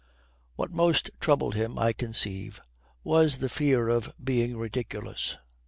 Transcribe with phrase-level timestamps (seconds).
[0.55, 2.59] What most troubled him, I conceive,
[3.03, 5.37] was the fear of being ridiculous.